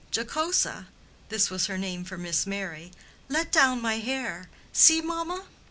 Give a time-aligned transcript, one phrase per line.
[0.11, 0.87] Jocosa
[1.29, 2.91] (this was her name for Miss Merry),
[3.29, 4.49] let down my hair.
[4.73, 5.45] See, mamma?"